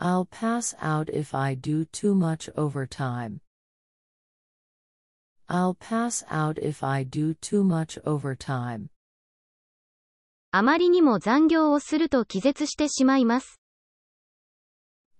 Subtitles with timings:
[0.00, 3.40] I'll pass out if I do too much overtime.
[5.48, 8.90] I'll pass out if I do too much overtime.
[10.50, 13.60] あまりにも残業をすると気絶してしまいます。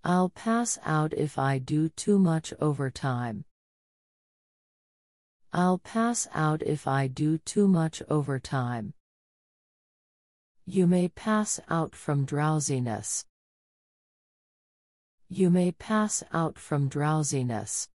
[0.03, 3.45] I'll pass out if I do too much overtime.
[5.53, 8.93] I'll pass out if I do too much overtime.
[10.67, 13.27] You may pass out from drowsiness.
[15.33, 17.91] You may pass out from drowsiness.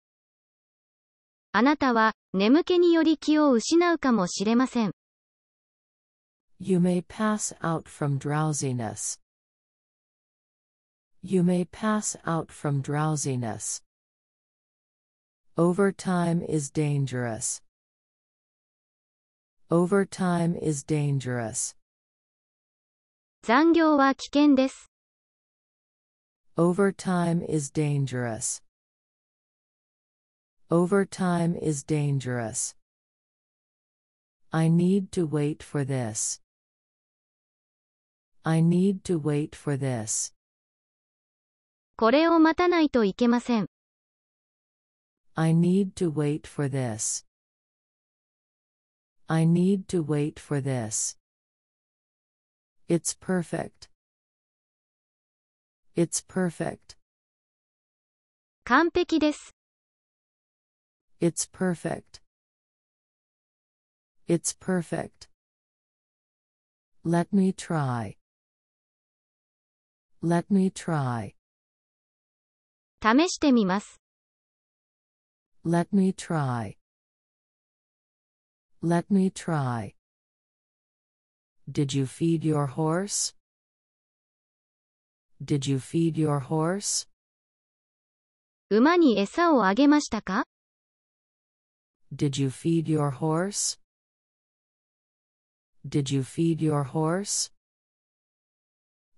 [1.52, 4.92] あなたは、眠気により気を失うかもしれません。
[6.60, 9.20] You may pass out from drowsiness.
[11.22, 13.84] You may pass out from drowsiness.
[15.56, 17.62] Overtime is dangerous.
[19.70, 21.76] Overtime is dangerous.
[23.44, 24.90] 残業は危険です。
[26.58, 28.62] Overtime is dangerous.
[30.70, 32.76] Overtime is dangerous.
[34.52, 36.42] I need to wait for this.
[38.44, 40.34] I need to wait for this.
[41.98, 43.68] これを待たないといけません。
[45.36, 47.26] I need to wait for this.
[49.28, 51.18] I need to wait for this.
[52.88, 53.90] It's perfect.
[55.96, 56.98] It's perfect.
[58.66, 59.56] 完璧です。
[61.20, 62.22] It's perfect.
[64.28, 65.28] It's perfect.
[67.04, 68.16] Let me try.
[70.22, 71.34] Let me try.
[73.02, 74.00] 試してみます。
[75.66, 76.76] Let me try.
[78.82, 79.96] Let me try.
[81.70, 83.34] Did you feed your horse?
[85.44, 87.08] Did you feed your horse?
[88.70, 90.44] 馬に餌をあげましたか
[92.14, 93.80] Did you feed your horse?
[95.88, 97.52] Did you feed your horse?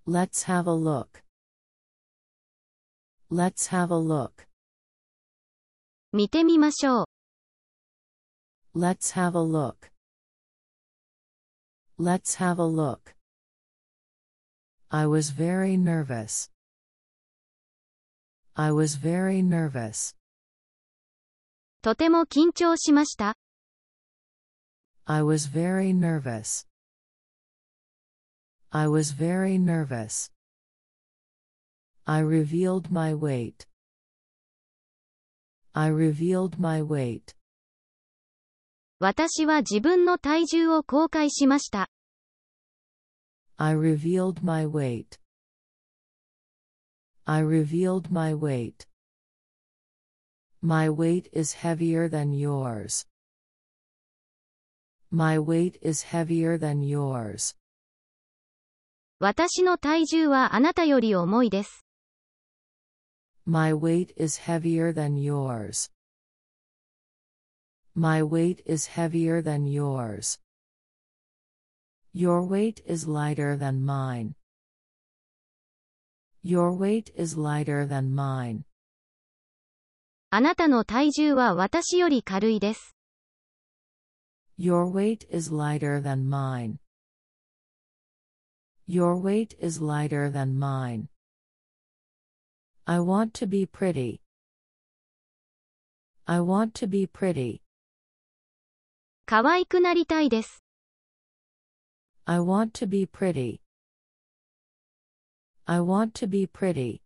[0.08, 1.24] Let's have a look.
[3.30, 4.48] Let's have a look.
[6.14, 7.06] 見てみましょう。
[8.80, 9.92] Let's have a look.
[11.98, 13.15] Let's have a look.
[14.90, 16.52] I was very nervous.
[18.54, 20.16] I was very nervous.
[21.82, 23.38] とても緊張しました。
[25.06, 26.68] I was very nervous.
[28.70, 30.32] I was very nervous.
[32.06, 33.68] I revealed my weight.
[35.74, 37.36] I revealed my weight.
[39.00, 41.90] 私は自分の体重を公開しました。
[43.58, 45.20] I revealed my weight.
[47.26, 48.88] I revealed my weight.
[50.62, 53.06] My weight is heavier than yours.
[55.12, 57.56] My weight is heavier than yours.
[59.20, 61.86] 私の体重はあなたより重いです。
[63.46, 65.92] My weight is heavier than yours.
[67.94, 70.40] My weight is heavier than yours.
[72.16, 74.36] Your weight is lighter than mine.
[76.44, 78.64] Your weight is lighter than mine.
[80.30, 82.96] あなたの体重は私より軽いです。
[84.58, 86.78] Your weight is lighter than mine.
[88.88, 91.08] Your weight is lighter than mine.
[92.86, 94.20] I want to be pretty.
[96.26, 97.62] I want to be pretty.
[99.26, 100.64] 可愛くなりたいです。
[102.26, 103.62] I want to be pretty.
[105.68, 107.02] I want to be pretty.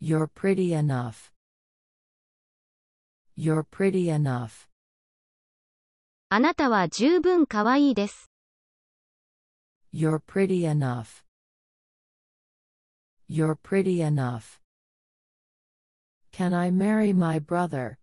[0.00, 1.32] You're pretty enough.
[3.34, 4.68] You're pretty enough.
[6.30, 8.30] あなたは十分可愛いです。
[9.92, 11.24] You're pretty enough.
[13.28, 14.60] You're pretty enough.
[16.32, 17.98] Can I marry my brother?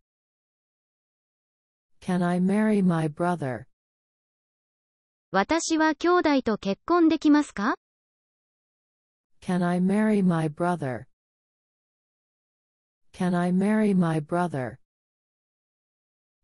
[2.01, 3.67] Can I marry my brother?
[5.32, 7.76] 私は兄弟と結婚できますか
[9.40, 11.06] Can I marry my brother?
[13.12, 14.78] Can I marry my brother?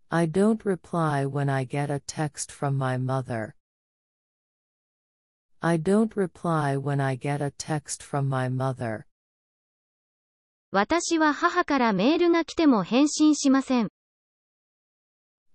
[0.08, 3.56] I don't reply when I get a text from my mother.
[5.60, 9.06] I don't reply when I get a text from my mother.
[10.70, 13.88] 私は母からメールが来ても返信しません。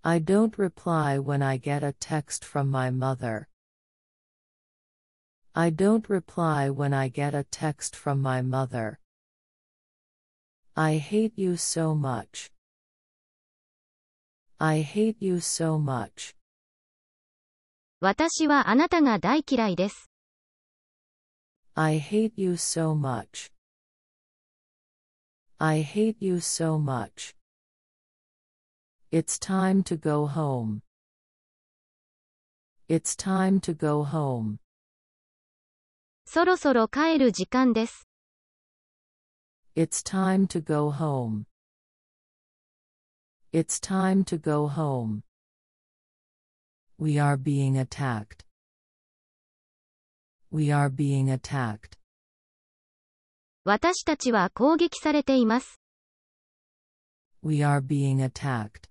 [0.05, 3.49] I don't reply when I get a text from my mother.
[5.55, 9.01] I don't reply when I get a text from my mother.
[10.77, 12.51] I hate you so much.
[14.61, 16.35] I hate you so much.
[18.01, 20.11] 私はあなたが大嫌いです。
[21.75, 23.51] I hate you so much.
[25.59, 27.35] I hate you so much.
[29.11, 30.83] It's time to go home.
[32.89, 34.59] It's time to go home.
[36.27, 38.09] そろそろ帰る時間です。
[39.77, 41.45] It's time to go home.
[43.53, 45.23] It's time to go home.
[46.99, 48.45] We are being attacked.
[50.51, 51.97] We are being attacked.
[53.65, 55.81] 私たちは攻撃されています。
[57.43, 58.89] We are being attacked.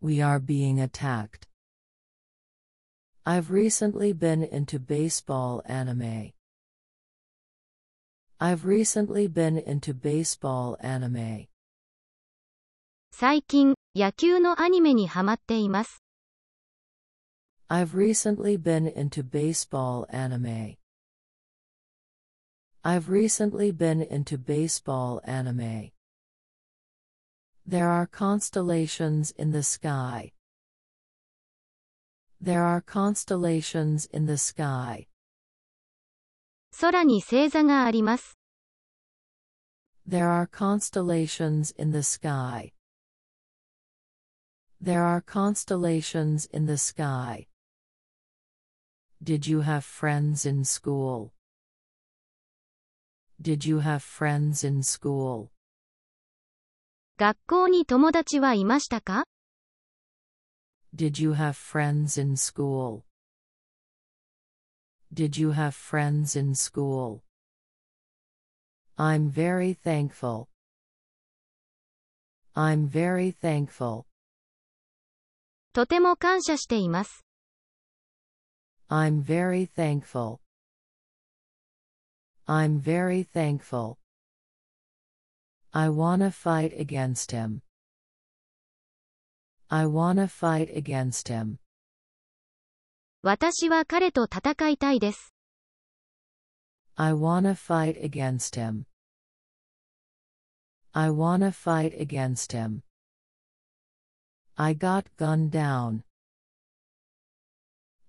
[0.00, 1.46] We are being attacked.
[3.24, 6.32] I've recently been into baseball anime.
[8.40, 11.46] I've recently been into baseball anime.
[13.12, 16.02] 最近、野球のアニメにハマっています。
[17.68, 20.76] I've recently been into baseball anime.
[22.82, 25.92] I've recently been into baseball anime.
[27.66, 30.32] There are constellations in the sky.
[32.40, 35.06] There are constellations in the sky.
[36.80, 38.38] 空に星座があります。
[40.08, 42.72] There are constellations in the sky.
[44.82, 47.46] There are constellations in the sky.
[49.22, 51.32] Did you have friends in school?
[53.40, 55.52] Did you have friends in school?
[57.19, 59.23] 学校に友達はいましたか
[60.95, 63.01] Did you have friends in school?
[65.11, 67.23] Did you have friends in school?
[68.97, 70.45] I'm very thankful.
[72.53, 74.05] I'm very thankful.
[75.73, 77.25] とても感謝しています。
[78.89, 80.37] I'm very thankful.
[82.45, 83.97] I'm very thankful.
[85.79, 87.61] I wanna fight against him.
[89.69, 91.59] I wanna fight against him.
[93.21, 95.35] 私は彼と戦いたいです。
[96.95, 98.85] I wanna fight against him.
[100.93, 102.81] I wanna fight against him.
[104.55, 106.01] I got gunned down.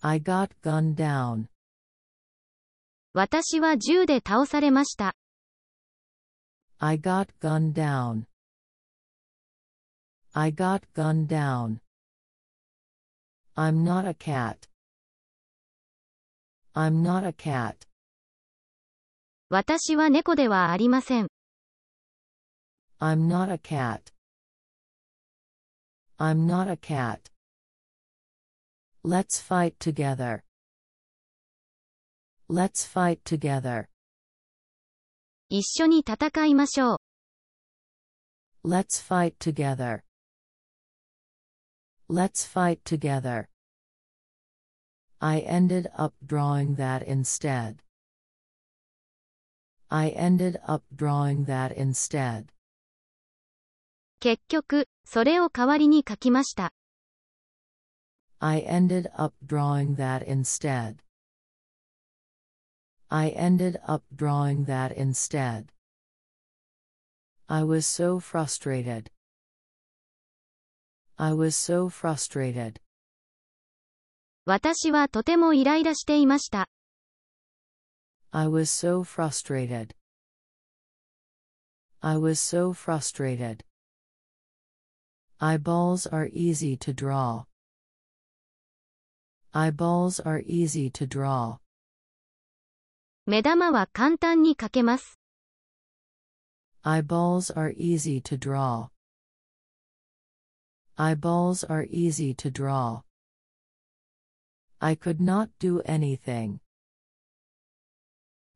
[0.00, 1.49] I got gunned down.
[3.12, 5.15] 私は銃で倒されました。
[6.80, 8.28] I got gunned down.
[10.36, 11.80] I got gunned down.
[13.56, 14.68] I'm not a cat.
[16.75, 17.88] I'm not a cat.
[19.50, 21.28] 私は猫ではありません。
[23.00, 24.12] I'm not a cat.
[26.18, 27.30] I'm not a cat.
[29.04, 30.44] Let's fight together.
[32.50, 33.90] Let's fight together.
[35.50, 38.69] 一緒に戦いましょう。
[38.69, 40.03] Let's fight together.
[42.11, 43.49] Let's fight together.
[45.21, 47.77] I ended up drawing that instead.
[49.89, 52.49] I ended up drawing that instead.
[54.20, 56.72] 結局、それを代わりに書きました。
[58.39, 60.96] I ended up drawing that instead.
[63.09, 65.71] I ended up drawing that instead.
[67.47, 69.12] I was so frustrated.
[71.18, 72.80] I was so frustrated.
[74.45, 76.68] 私はとてもイライラしていました。
[78.31, 79.94] I was so frustrated.
[82.02, 83.64] I was so frustrated.
[85.40, 87.45] Eyeballs are easy to draw.
[89.54, 91.59] Eyeballs are easy to draw.
[93.31, 95.20] 目玉は簡単に書けます。
[96.82, 98.89] Eyeballs are easy to draw.
[100.97, 103.03] Eyeballs are easy to draw.
[104.79, 106.61] I could not do anything.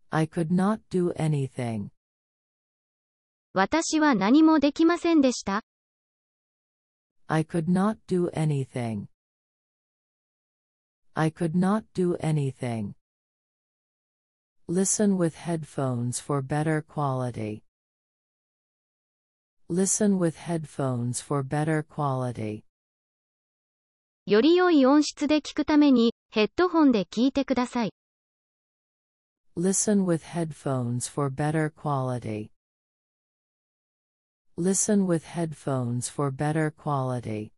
[0.09, 1.91] I could not do anything.
[3.53, 5.61] 私は何もできませんでした。
[7.27, 9.09] I could not do anything.
[11.13, 12.95] I could not do anything.
[14.72, 17.64] Listen with headphones for better quality.
[19.70, 22.64] Listen with headphones for better quality.
[24.26, 27.94] より良い音質で聞くために、 ヘッドホンで聞いてください。
[29.56, 32.52] Listen with headphones for better quality.
[34.58, 37.52] Listen with headphones for better quality.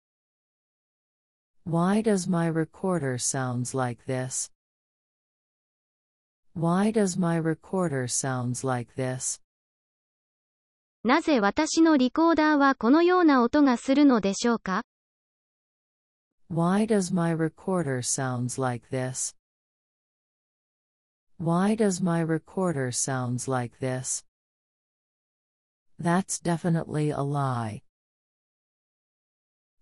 [1.66, 4.52] Why does my recorder sounds like this?
[6.57, 9.41] Why does my recorder sounds like this?
[11.03, 14.83] なぜ私のリコーダーはこのような音がするのでしょうか
[16.49, 19.35] Why does my recorder sounds like this?
[21.39, 24.25] Why does my recorder sounds like this?
[26.01, 27.83] That's definitely a lie.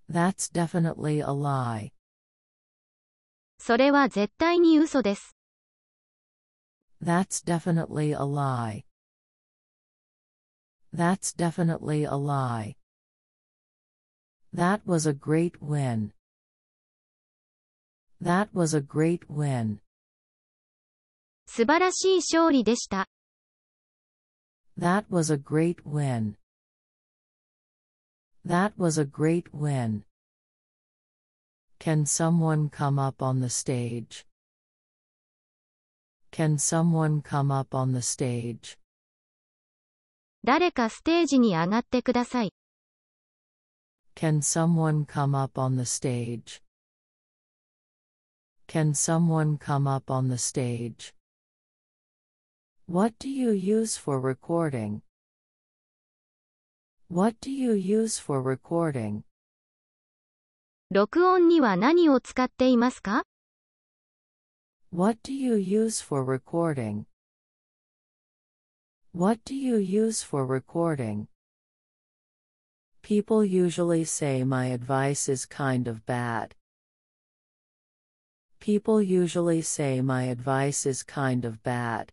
[0.08, 1.92] That's definitely a lie.
[3.58, 5.36] それは絶対に嘘です。
[7.01, 8.83] That's definitely a lie.
[10.91, 12.75] That's definitely a lie.
[14.53, 16.13] That was a great win.
[18.19, 19.79] That was a great win.
[21.45, 23.07] 素晴らしい勝利でした。
[24.77, 26.35] That was a great win.
[28.45, 30.03] That was a great win.
[31.79, 34.25] Can someone come up on the stage?
[36.31, 38.77] Can someone come up on the stage?
[40.43, 42.53] 誰かステージに上がってください。
[44.15, 46.61] Can someone come up on the stage?
[48.67, 51.13] Can someone come up on the stage?
[52.87, 55.01] What do you use for recording?
[57.09, 59.23] What do you use for recording?
[60.89, 63.23] 録音には何を使っていますか
[64.91, 67.05] What do you use for recording?
[69.11, 71.27] What do you use for recording?
[73.03, 76.55] People usually say my advice is kind of bad.
[78.59, 82.11] People usually say my advice is kind of bad.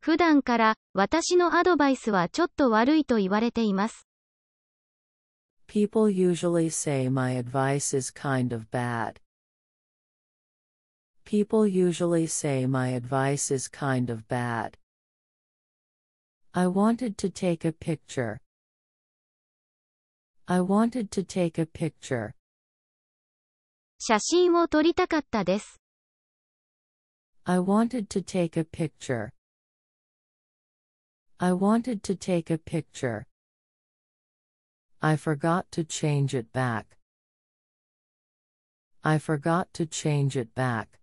[0.00, 4.06] 普段から、私のアドバイスはちょっと悪いと言われています。
[5.66, 9.14] People usually say my advice is kind of bad.
[11.24, 14.78] People usually say my advice is kind of bad.
[16.54, 18.40] I wanted to take a picture.
[20.48, 22.34] I wanted to take a picture.
[23.98, 25.78] 写真を撮りたかったです。
[27.44, 29.32] I wanted to take a picture.
[31.38, 33.26] I wanted to take a picture.
[35.00, 36.96] I forgot to change it back.
[39.02, 40.98] I forgot to change it back.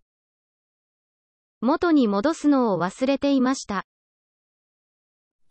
[1.61, 3.85] 元に戻すのを忘れていました。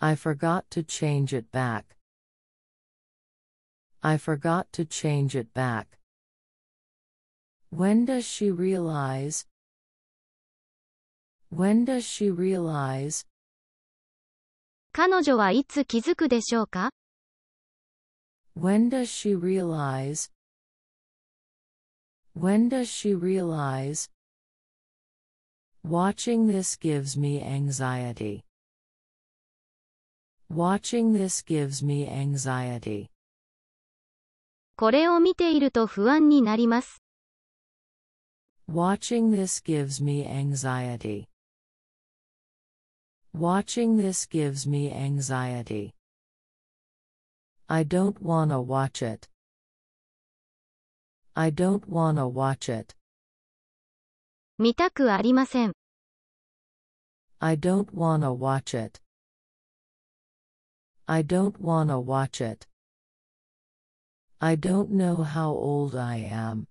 [0.00, 1.85] I forgot to change it back.
[4.00, 5.87] I forgot to change it back.
[7.73, 9.47] When does she realize?
[11.55, 13.25] When does she realize?
[14.93, 16.90] 彼女はいつ気づくでしょうか
[18.59, 20.33] When does she realize?
[22.37, 24.11] When does she realize?
[25.88, 28.43] Watching this gives me anxiety.
[30.50, 33.10] Watching this gives me anxiety.
[34.77, 37.01] これを見ていると不安になります。
[38.67, 41.27] Watching this gives me anxiety.
[43.34, 45.93] Watching this gives me anxiety.
[47.67, 49.29] I don't wanna watch it.
[51.36, 52.95] I don't wanna watch it.
[54.62, 55.73] 見たくありません。
[57.38, 59.00] I don't wanna watch it.
[61.07, 62.69] I don't wanna watch it.
[64.38, 66.67] I don't know how old I am.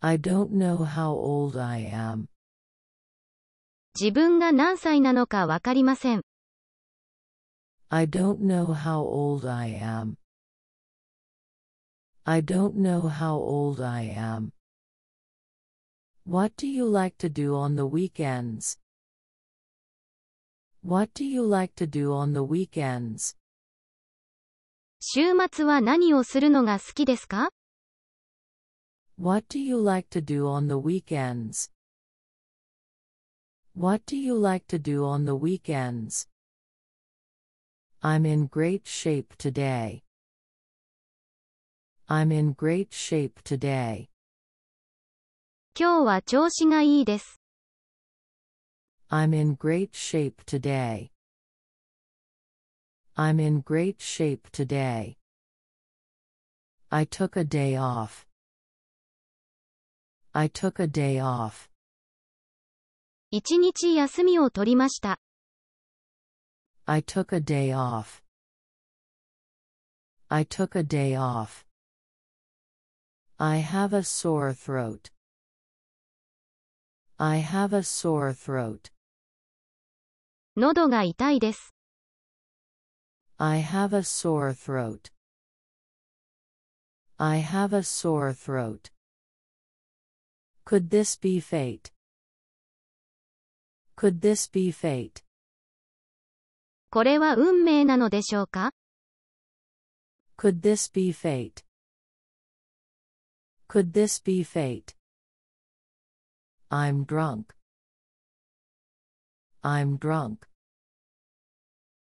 [0.00, 2.26] I don't know how old I am.
[3.94, 6.22] 自分が何歳なのかわかりません。
[7.90, 10.16] I don't know how old I am.
[12.24, 14.55] I don't know how old I am.
[16.25, 18.77] What do you like to do on the weekends?
[20.81, 23.35] What do you like to do on the weekends?
[24.99, 27.49] 週末は何をするのが好きですか
[29.17, 31.71] What do you like to do on the weekends?
[33.75, 36.27] What do you like to do on the weekends?
[38.01, 40.01] I'm in great shape today.
[42.07, 44.09] I'm in great shape today.
[45.78, 47.38] 今日は調子がいいです。
[49.10, 51.10] I'm in great shape today.
[53.14, 55.16] I'm in great shape today.
[56.88, 58.24] I took a day off.
[60.32, 61.68] I took a day off.
[63.30, 65.18] 一日休みを取りました。
[66.86, 68.22] I took a day off.
[70.30, 71.66] I took a day off.
[73.36, 75.10] I have a sore throat.
[77.17, 78.91] I have a sore throat.
[80.57, 81.73] 喉が痛いです。
[83.37, 85.11] I have a sore throat.
[87.17, 88.91] I have a sore throat.
[90.65, 91.91] Could this be fate?
[93.95, 95.23] Could this be fate?
[96.89, 98.71] これは運命なのでしょうか
[100.37, 101.63] Could this be fate?
[103.69, 104.94] Could this be fate?
[106.69, 107.53] I'm drunk.
[109.61, 110.47] I'm drunk.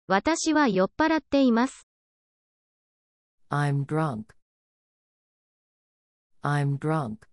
[0.08, 1.86] 私は酔っ払っています。
[3.50, 4.34] I'm drunk.
[6.42, 7.28] I'm drunk.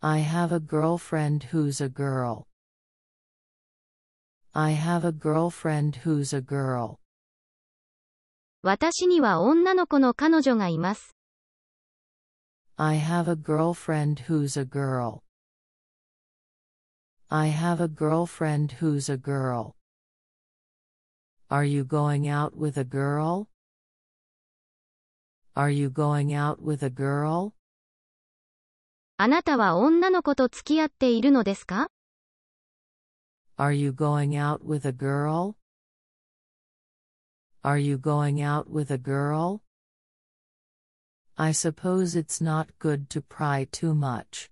[0.00, 2.46] I have a girlfriend who's a girl.
[4.52, 6.98] I have a girlfriend who's a girl.
[8.62, 11.16] 私には女の子の彼女がいます。
[12.76, 15.22] I have a girlfriend who's a girl.
[17.32, 19.76] I have a girlfriend who's a girl.
[21.50, 23.48] Are you going out with a girl?
[25.54, 27.54] Are you going out with a girl?
[29.16, 31.90] あなたは女の子と付き合っているのですか
[33.56, 35.56] Are you going out with a girl?
[37.64, 39.62] Are you going out with a girl?
[41.36, 44.50] I suppose it's not good to pry too much.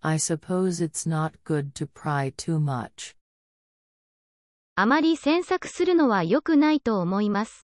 [0.00, 3.16] I suppose it's not good to pry too much.
[4.76, 7.66] あまり詮索するのは良くないと思います。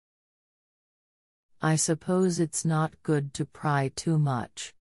[1.60, 4.74] I suppose it's not good to pry too much.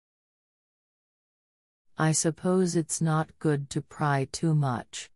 [1.96, 5.12] I suppose it's not good to pry too much.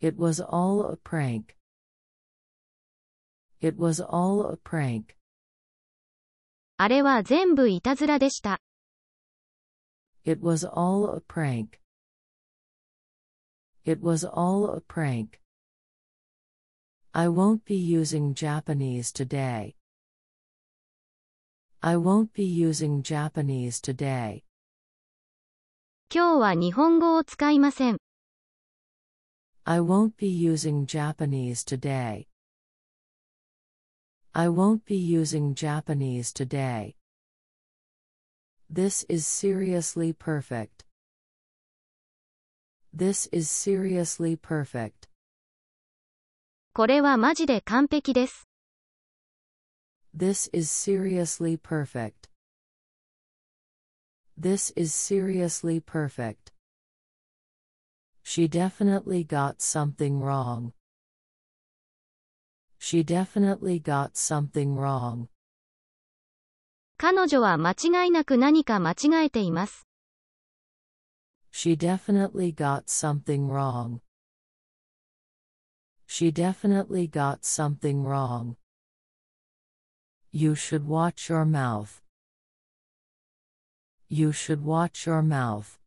[0.00, 1.56] It was all a prank.
[3.60, 5.16] It was all a prank.
[6.78, 8.60] あれは全部いたずらでした。
[10.24, 11.80] It was all a prank.
[13.84, 15.40] It was all a prank.
[17.14, 19.74] I won't be using Japanese today.
[21.82, 24.44] I won't be using Japanese today.
[26.12, 27.96] 今日は日本語を使いません。
[29.64, 32.26] I won't be using Japanese today.
[34.32, 36.94] I won't be using Japanese today.
[38.68, 40.84] This is seriously perfect.
[42.92, 45.08] This is seriously perfect.
[46.72, 48.48] これはマジで完璧です。
[50.16, 52.30] This is seriously perfect.
[54.40, 56.52] This is seriously perfect.
[58.22, 60.72] She definitely got something wrong.
[62.78, 65.28] She definitely got something wrong.
[66.97, 69.85] 彼女は間違いなく何か間違えています。
[71.51, 73.99] She definitely got something wrong.
[76.07, 78.55] She definitely got something wrong.
[80.31, 82.01] You should watch your mouth.
[84.09, 85.79] You should watch your mouth.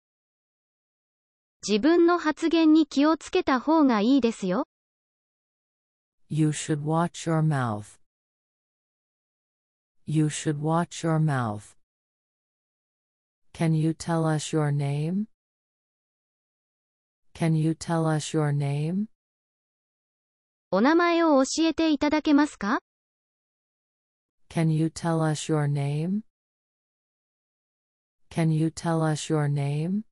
[1.66, 4.66] 自分の発言に気をつけた方がいいですよ。
[6.28, 7.97] You should watch your mouth.
[10.07, 11.75] You should watch your mouth.
[13.53, 15.27] Can you tell us your name?
[17.33, 19.07] Can you tell us your name?
[20.71, 22.79] お名前を教えていただけますか
[24.49, 26.23] Can you tell us your name?
[28.29, 30.03] Can you tell us your name?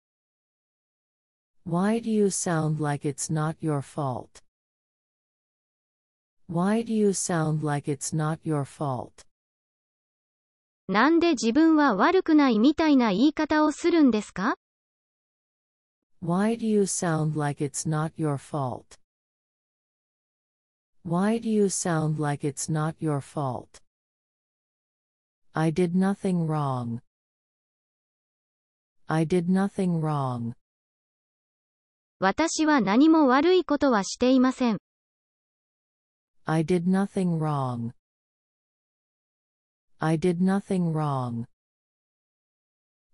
[1.63, 4.41] Why do you sound like it's not your fault?
[6.47, 9.25] Why do you sound like it's not your fault?
[10.88, 14.55] なんで自分は悪くないみたいな言い方をするんですか
[16.22, 18.96] Why do you sound like it's not your fault?
[21.05, 23.81] Why do you sound like it's not your fault?
[25.55, 27.01] I did nothing wrong.
[29.09, 30.53] I did nothing wrong.
[32.20, 34.79] 私は何も悪いことはしていません。
[36.44, 37.92] I did nothing wrong.
[39.99, 41.45] I did nothing wrong.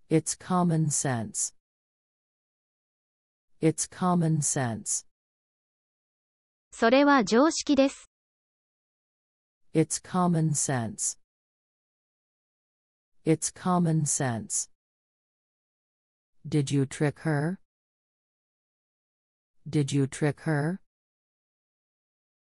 [0.08, 1.52] It's common sense.
[3.60, 5.04] It's common sense.
[6.70, 8.08] それは常識です。
[9.74, 11.18] It's common sense.
[13.26, 14.70] It's common sense.
[16.48, 17.58] Did you trick her?
[19.68, 20.78] Did you trick her?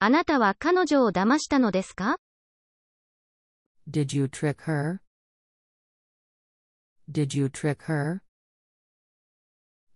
[0.01, 2.17] あなたは彼女を騙したのですか
[3.91, 5.01] Did you trick her?
[7.11, 8.23] Did you trick her?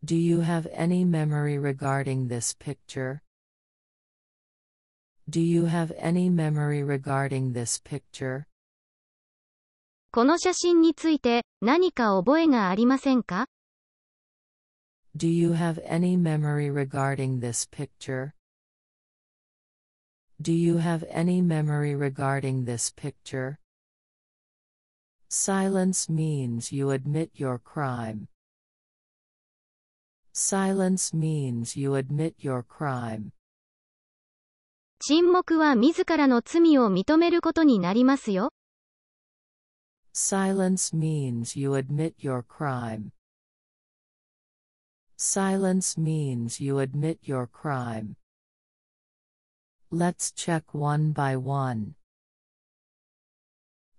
[0.05, 3.23] Do you have any memory regarding this picture?
[5.29, 8.47] Do you have any memory regarding this picture?
[10.13, 13.47] この写真について何か覚えがありませんか
[15.17, 18.33] Do you have any memory regarding this picture?
[20.41, 23.59] Do you have any memory regarding this picture?
[25.31, 28.29] Silence means you admit your crime.
[30.33, 33.33] Silence means you admit your crime.
[34.99, 38.51] 沈黙は自らの罪を認めることになりますよ。
[40.15, 43.11] Silence means you admit your crime.
[45.19, 48.17] Silence means you admit your crime.
[49.91, 51.95] Let's check one by one.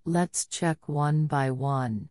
[0.04, 2.08] Let's check one by one.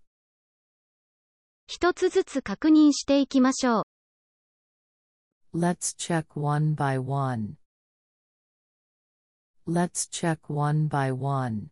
[1.68, 3.82] 一つずつ確認していきましょ
[5.54, 5.60] う。
[5.60, 7.58] Let's check one by one.
[9.68, 11.68] Let's check one by one.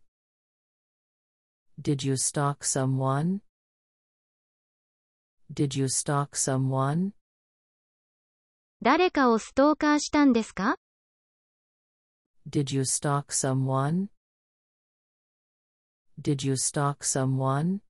[1.80, 3.40] Did you stalk someone?
[5.50, 7.12] Did you stalk someone?
[8.82, 10.76] 誰かをストーカーしたんですか
[12.46, 14.08] Did you stalk someone?
[16.21, 17.81] Did you stalk someone?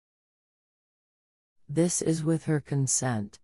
[1.70, 3.40] This is with her consent.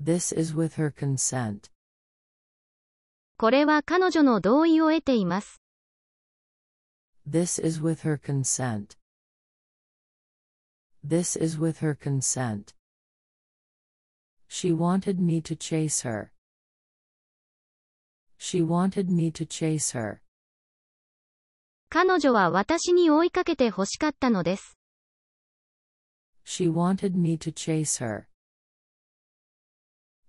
[0.00, 1.70] This is with her consent.
[3.36, 5.60] これは彼女の同意を得ています。
[7.28, 8.96] This is with her consent.
[11.06, 12.74] This is with her consent.
[14.48, 16.32] She wanted me to chase her.
[18.38, 20.20] She wanted me to chase her.
[21.93, 24.79] 彼女は私に追いかけて欲しかったのです。
[26.43, 28.25] She wanted me to chase her.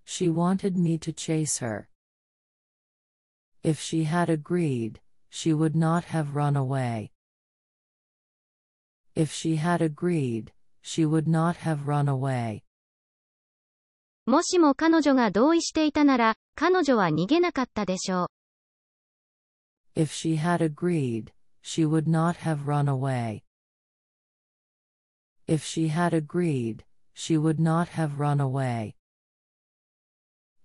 [0.05, 1.87] She wanted me to chase her.
[3.63, 5.01] If she had agreed,
[5.31, 7.13] she would not have run away.
[9.17, 12.61] If she had agreed, she would not have run away.
[14.27, 18.29] もしも彼女が同意していたなら、彼女は逃げなかったでしょう。
[19.99, 23.44] If she had agreed, she would not have run away.
[25.48, 28.96] If she had agreed, she would not have run away.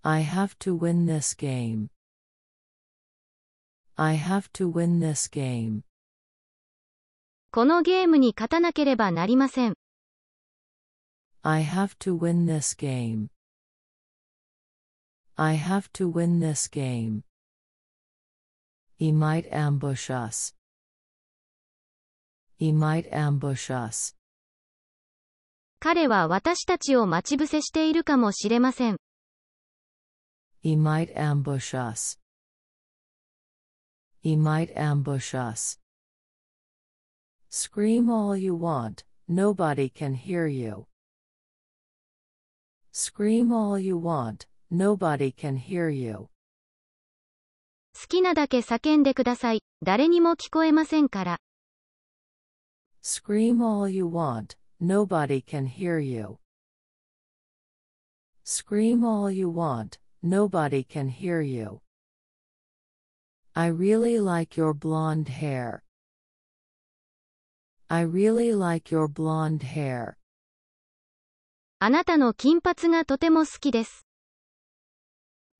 [0.02, 1.88] I have to win this game.
[3.96, 5.82] I have to win this game.
[7.50, 9.74] このゲームに勝たなければなりません。
[11.42, 13.28] I have to win this game.
[15.37, 17.22] I have to win this game.
[18.98, 20.54] He might ambush us.
[22.59, 24.15] He might ambush us.
[25.79, 28.97] 彼は私たちを待ち伏せしているかもしれません。
[30.61, 32.19] He might ambush us.
[34.21, 35.79] He might ambush us.
[37.49, 40.85] Scream all you want, nobody can hear you.
[42.91, 46.27] Scream all you want, nobody can hear you.
[47.93, 49.63] 好きなだけ叫んでください。
[49.81, 51.37] 誰にも聞こえませんから。
[53.02, 56.38] Scream all you want, nobody can hear you.
[58.44, 61.80] Scream all you want, nobody can hear you.
[63.54, 65.82] I really like your blonde hair.
[67.90, 70.16] I really like your blonde hair.
[71.78, 74.06] あなたの金髪がとても好きです。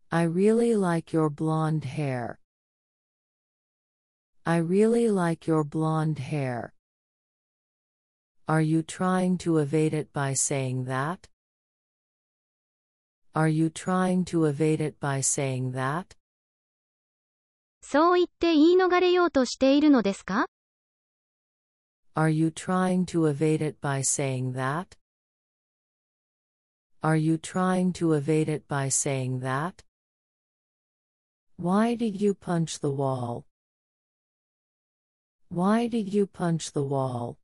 [0.09, 2.39] I really like your blonde hair.
[4.45, 6.73] I really like your blonde hair.
[8.49, 11.29] Are you trying to evade it by saying that?
[13.35, 16.17] Are you trying to evade it by saying that?
[17.81, 20.47] そう言って言い逃れようとしているのですか
[22.15, 24.97] Are you trying to evade it by saying that?
[27.03, 29.85] Are you trying to evade it by saying that?
[31.57, 33.45] Why did you punch the wall?
[35.51, 37.37] Why did you punch the wall?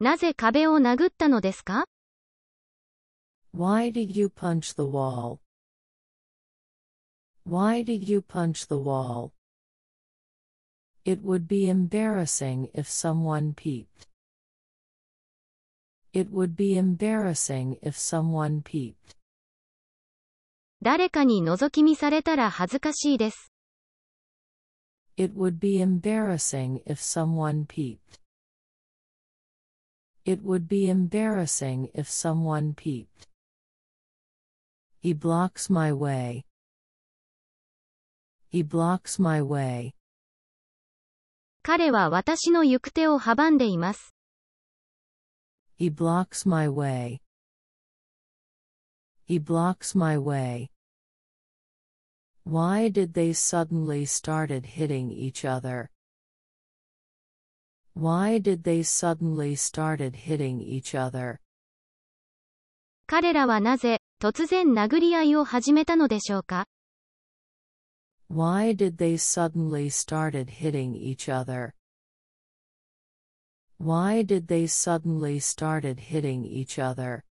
[0.00, 1.84] なぜ壁を殴ったのですか
[3.52, 5.38] Why did you punch the wall?
[7.44, 9.32] Why did you punch the wall?
[11.04, 14.06] It would be embarrassing if someone peeped.
[16.12, 19.16] It would be embarrassing if someone peeped.
[20.80, 23.52] 誰かに覗き見されたら恥ずかしいです。
[25.16, 28.20] It would be embarrassing if someone peeped.
[30.27, 33.27] It would be embarrassing if someone peeped.
[34.99, 36.45] He blocks my way.
[38.49, 39.93] He blocks my way.
[41.61, 44.13] 彼は私の行く手を阻んでいます。
[45.79, 47.19] He blocks my way.
[49.27, 50.69] He blocks my way.
[52.45, 55.89] Why did they suddenly started hitting each other?
[57.97, 61.39] Why did they suddenly started hitting each other?
[63.05, 66.65] 彼らはなぜ、突然殴り合いを始めたのでしょうか
[68.29, 71.73] Why did they suddenly started hitting each other?
[73.77, 77.23] Why did they suddenly started hitting each other?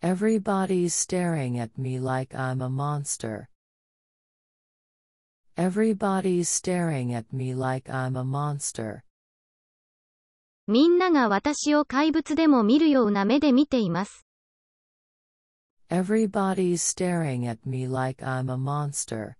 [0.00, 3.48] Everybody's staring at me like I'm a monster.
[5.56, 9.02] Everybody's staring at me like I'm a monster.
[10.66, 14.26] みんなが私を怪物でも見るような目で見ています。
[15.88, 19.36] Everybody's staring at me like I'm a monster.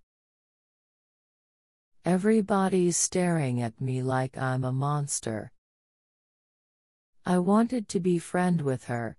[2.05, 5.51] Everybody's staring at me like I'm a monster.
[7.25, 9.17] I wanted to be friend with her.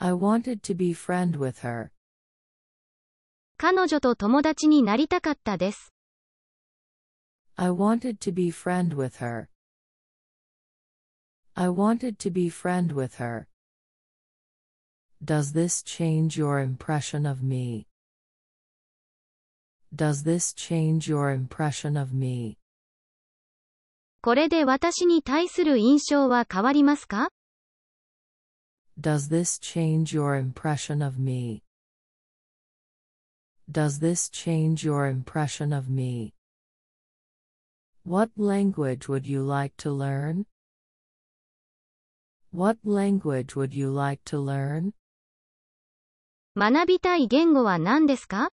[0.00, 1.92] I wanted to be friend with her.
[3.59, 5.91] 彼女と友達になりたかったです。
[7.55, 9.47] I wanted to be friend with her.
[11.55, 13.47] I wanted to be friend with her.
[15.25, 17.87] Does this change your impression of me?
[19.91, 22.59] Does this change your impression of me?
[24.21, 27.29] これで私に対する印象は変わりますか
[29.01, 31.63] Does this change your impression of me?
[33.70, 36.34] Does this change your impression of me?
[38.04, 40.44] What language would you like to learn?
[42.50, 44.92] What language would you like to learn?
[46.54, 48.50] 学びたい言語は何ですか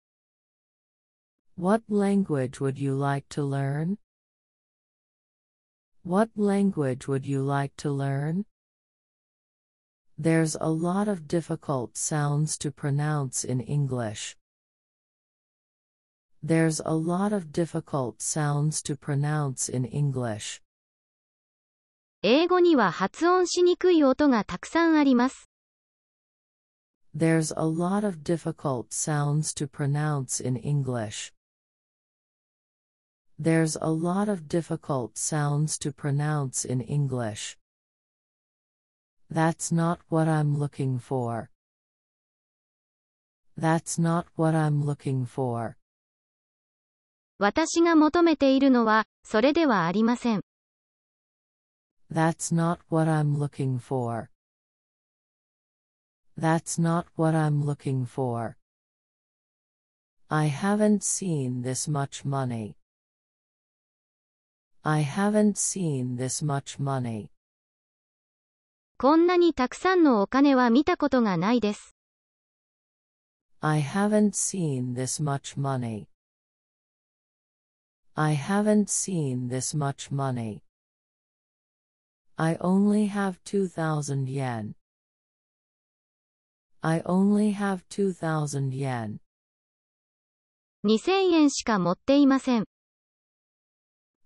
[1.59, 3.99] What language would you like to learn?
[6.05, 8.47] What language would you like to learn?
[10.19, 14.37] There's a lot of difficult sounds to pronounce in English.
[16.45, 20.61] There's a lot of difficult sounds to pronounce in English.
[22.23, 25.49] 英語には発音しにくい音がたくさんあります。
[27.17, 31.33] There's a lot of difficult sounds to pronounce in English.
[33.41, 37.59] There's a lot of difficult sounds to pronounce in English.
[39.31, 41.51] That's not what I'm looking for.
[43.57, 45.76] That's not what I'm looking for.
[47.40, 50.42] 私が求めているのは、それではありません。
[52.12, 54.30] That's not what I'm looking for.
[56.40, 58.56] That's not what I'm looking for.
[60.30, 62.76] I haven't seen this much money.
[64.82, 67.30] I haven't seen this much money.
[68.98, 71.96] こんなにたくさんのお金は見たことがないです。
[73.60, 76.08] I haven't seen this much money.
[78.17, 80.63] I haven't seen this much money.
[82.37, 84.75] I only have 2,000 yen.
[86.83, 89.19] I only have 2,000 yen.
[90.85, 92.65] 2000円しか持っていません。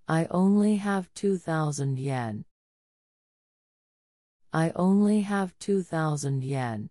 [0.06, 2.44] I only have 2,000 yen.
[4.52, 6.90] I only have 2,000 yen.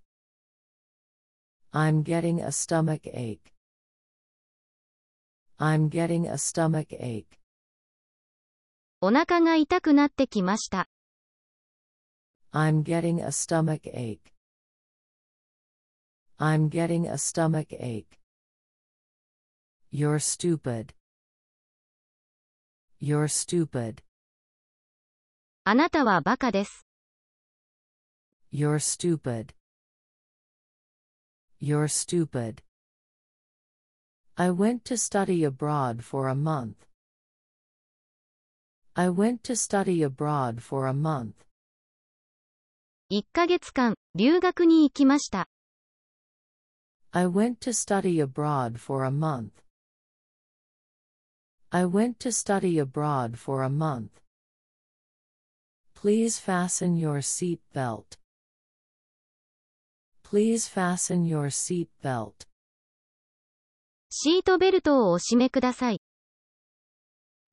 [1.73, 3.51] I'm getting a stomach ache.
[5.62, 7.38] I'm getting a stomach ache.
[9.02, 10.88] お腹が痛くなってきました。
[12.50, 14.32] I'm getting a stomach ache.
[16.38, 18.06] I'm getting a stomach ache.
[19.92, 20.94] You're stupid.
[22.98, 24.02] You're stupid.
[25.64, 26.86] あなたはバカです。
[28.50, 29.54] You're stupid.
[31.60, 32.62] You're stupid.
[34.38, 36.85] I went to study abroad for a month.
[38.93, 41.45] I went to study abroad for a month.
[43.11, 45.47] 1ヶ月間、留学に行きました。
[47.11, 49.51] I went to study abroad for a month.
[51.71, 54.21] I went to study abroad for a month.
[55.93, 58.17] Please fasten your seat belt.
[60.23, 62.45] Please fasten your seat belt.
[64.12, 66.02] シートベルトをお締めください。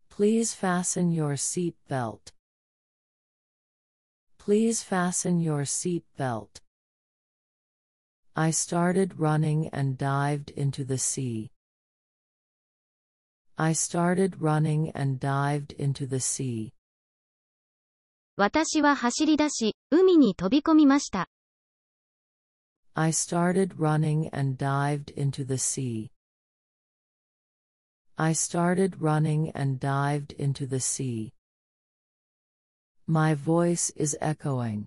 [0.10, 2.34] Please fasten your seat belt.
[4.40, 6.64] Please fasten your seat belt.
[8.34, 11.52] I started running and dived into the sea.
[13.56, 16.72] I started running and dived into the sea.
[18.36, 21.30] 私は走り出し、海に飛び込みました。
[22.96, 26.10] I started running and dived into the sea.
[28.17, 31.33] I started running and dived into the sea.
[33.07, 34.87] My voice is echoing.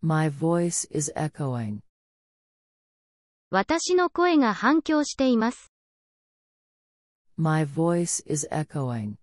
[0.00, 1.80] My voice is echoing.
[3.50, 5.72] 私の声が反響しています。
[7.36, 9.16] My voice is echoing.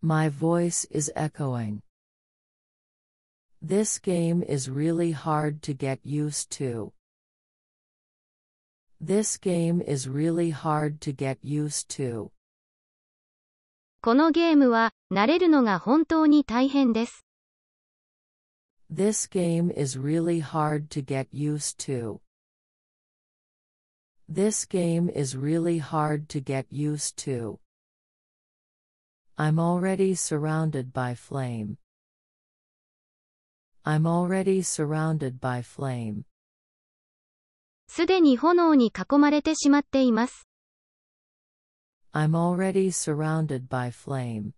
[0.00, 1.80] My voice is echoing.
[3.60, 6.92] This game is really hard to get used to.
[9.00, 12.30] This game is really hard to get used to.
[14.00, 17.24] このゲームは、慣れるのが本当に大変です。
[18.92, 22.20] This game is really hard to get used to.
[24.28, 27.58] This game is really hard to get used to.
[29.36, 31.76] I'm already surrounded by flame.
[33.84, 36.24] I'm already surrounded by flame.
[37.91, 40.47] すでに炎に囲まれてしまっています。
[42.13, 44.53] I'm already surrounded by flame.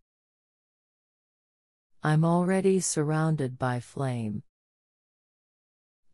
[2.02, 4.42] I'm already surrounded by flame.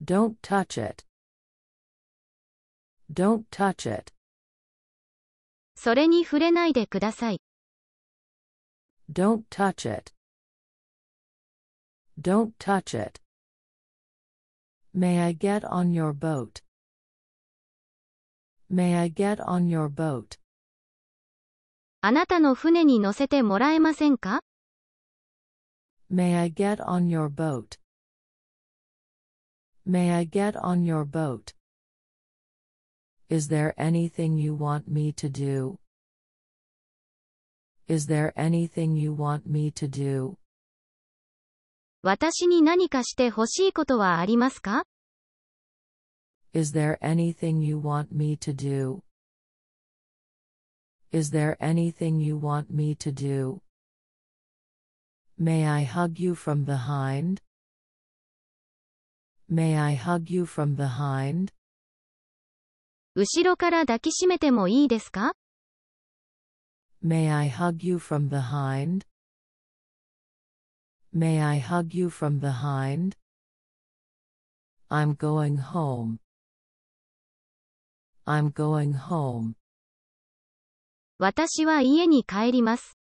[0.03, 1.05] Don't touch it.
[3.11, 4.13] Don't touch it.
[5.75, 7.41] それに触れないでください。
[9.11, 10.13] Don't touch it.
[12.21, 13.19] Don't touch it.
[14.95, 16.66] May I get on your boat?
[18.69, 20.37] May I get on your boat?
[22.01, 24.41] あなたの船に乗せてもらえませんか
[26.11, 27.79] May I get on your boat?
[29.85, 31.53] May I get on your boat?
[33.29, 35.77] Is there anything you want me to do?
[37.87, 40.35] Is there anything you want me to do?
[42.03, 44.83] 私に何かして欲しいことはありますか
[46.52, 49.02] Is there anything you want me to do?
[51.10, 53.60] Is there anything you want me to do?
[55.38, 57.40] May I hug you from behind?
[59.48, 61.52] May I hug you from behind?
[63.14, 65.32] 後ろから抱きしめてもいいですか
[67.04, 69.04] May I hug you from behind?
[71.14, 73.16] May I hug you from behind?
[74.88, 76.20] I'm going home.
[78.29, 79.53] I'm going home.
[81.17, 82.97] 私は家に帰ります。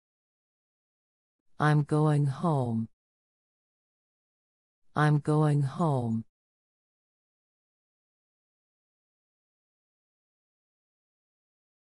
[1.59, 2.89] I'm going home.
[4.95, 6.25] I'm going home.